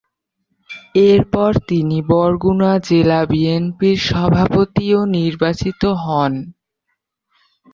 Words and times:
এরপর 1.03 1.51
তিনি 1.69 1.97
বরগুনা 2.09 2.71
জেলা 2.87 3.19
বিএনপির 3.25 3.97
সভাপতিও 4.09 4.99
নির্বাচিত 5.15 5.81
হন। 6.03 6.33